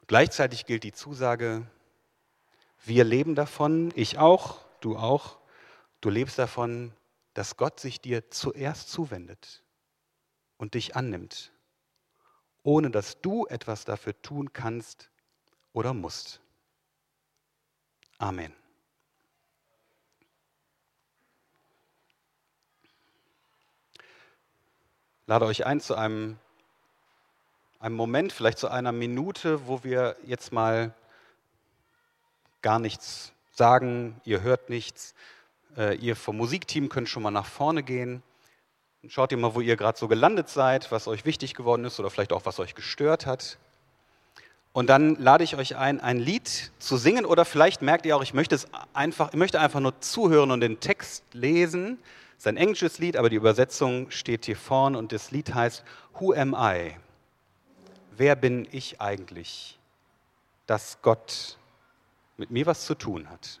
Und 0.00 0.08
gleichzeitig 0.08 0.66
gilt 0.66 0.84
die 0.84 0.92
Zusage, 0.92 1.66
wir 2.84 3.04
leben 3.04 3.34
davon, 3.34 3.92
ich 3.96 4.18
auch, 4.18 4.64
du 4.80 4.96
auch, 4.96 5.38
du 6.00 6.10
lebst 6.10 6.38
davon, 6.38 6.92
dass 7.34 7.56
Gott 7.56 7.80
sich 7.80 8.00
dir 8.00 8.30
zuerst 8.30 8.90
zuwendet 8.90 9.64
und 10.56 10.74
dich 10.74 10.94
annimmt, 10.96 11.52
ohne 12.66 12.90
dass 12.90 13.20
du 13.20 13.46
etwas 13.46 13.84
dafür 13.84 14.20
tun 14.22 14.52
kannst 14.52 15.10
oder 15.72 15.94
musst. 15.94 16.40
Amen. 18.18 18.52
lade 25.26 25.44
euch 25.44 25.66
ein 25.66 25.80
zu 25.80 25.94
einem, 25.94 26.38
einem 27.80 27.96
Moment, 27.96 28.32
vielleicht 28.32 28.58
zu 28.58 28.68
einer 28.68 28.92
Minute, 28.92 29.66
wo 29.66 29.82
wir 29.82 30.16
jetzt 30.24 30.52
mal 30.52 30.94
gar 32.62 32.78
nichts 32.78 33.32
sagen, 33.50 34.20
ihr 34.24 34.42
hört 34.42 34.70
nichts. 34.70 35.14
Äh, 35.76 35.96
ihr 35.96 36.16
vom 36.16 36.36
Musikteam 36.36 36.88
könnt 36.88 37.08
schon 37.08 37.22
mal 37.22 37.30
nach 37.30 37.46
vorne 37.46 37.82
gehen. 37.82 38.22
Schaut 39.08 39.30
ihr 39.30 39.38
mal, 39.38 39.54
wo 39.54 39.60
ihr 39.60 39.76
gerade 39.76 39.98
so 39.98 40.08
gelandet 40.08 40.48
seid, 40.48 40.90
was 40.90 41.06
euch 41.06 41.24
wichtig 41.24 41.54
geworden 41.54 41.84
ist 41.84 42.00
oder 42.00 42.10
vielleicht 42.10 42.32
auch 42.32 42.44
was 42.44 42.58
euch 42.58 42.74
gestört 42.74 43.26
hat. 43.26 43.58
Und 44.72 44.88
dann 44.88 45.16
lade 45.16 45.44
ich 45.44 45.56
euch 45.56 45.76
ein, 45.76 46.00
ein 46.00 46.18
Lied 46.18 46.72
zu 46.78 46.96
singen 46.96 47.24
oder 47.24 47.44
vielleicht 47.44 47.82
merkt 47.82 48.04
ihr 48.04 48.16
auch, 48.16 48.22
ich 48.22 48.34
möchte, 48.34 48.54
es 48.54 48.68
einfach, 48.92 49.30
ich 49.30 49.36
möchte 49.38 49.60
einfach 49.60 49.80
nur 49.80 50.00
zuhören 50.00 50.50
und 50.50 50.60
den 50.60 50.80
Text 50.80 51.24
lesen. 51.32 51.98
Es 52.32 52.42
ist 52.42 52.46
ein 52.46 52.56
englisches 52.56 52.98
Lied, 52.98 53.16
aber 53.16 53.30
die 53.30 53.36
Übersetzung 53.36 54.10
steht 54.10 54.44
hier 54.46 54.56
vorne 54.56 54.98
und 54.98 55.12
das 55.12 55.30
Lied 55.30 55.54
heißt 55.54 55.84
Who 56.18 56.32
am 56.32 56.54
I? 56.58 56.96
Wer 58.16 58.34
bin 58.34 58.66
ich 58.70 59.00
eigentlich, 59.00 59.78
dass 60.66 60.98
Gott 61.02 61.58
mit 62.36 62.50
mir 62.50 62.66
was 62.66 62.86
zu 62.86 62.94
tun 62.94 63.30
hat? 63.30 63.60